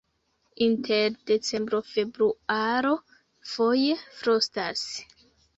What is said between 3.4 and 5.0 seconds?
foje frostas.